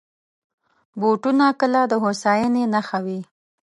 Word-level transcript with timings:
بوټونه 0.99 1.45
کله 1.59 1.79
د 1.91 1.93
هوساینې 2.03 2.63
نښه 2.73 2.99
وي. 3.05 3.19